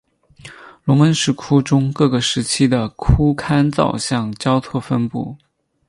[0.83, 5.37] 龙门石窟中各个时期的窟龛造像交错分布。